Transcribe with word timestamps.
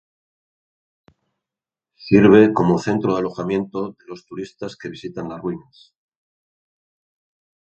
Sirve 2.07 2.53
como 2.55 2.79
centro 2.87 3.13
de 3.13 3.19
alojamiento 3.19 3.89
de 3.89 4.05
los 4.07 4.25
turistas 4.25 4.75
que 4.75 4.89
visitan 4.89 5.29
las 5.29 5.39
ruinas. 5.39 5.93